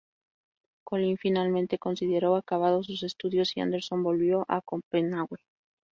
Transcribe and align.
Collin 0.83 1.15
finalmente 1.19 1.77
consideró 1.77 2.35
acabados 2.35 2.87
sus 2.87 3.03
estudios 3.03 3.55
y 3.55 3.61
Andersen 3.61 4.01
volvió 4.01 4.45
a 4.47 4.59
Copenhague. 4.63 5.37